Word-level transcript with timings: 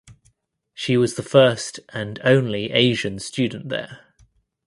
She 0.73 0.97
was 0.97 1.13
the 1.13 1.21
first 1.21 1.79
and 1.89 2.19
only 2.23 2.71
Asian 2.71 3.19
student 3.19 3.69
there. 3.69 3.99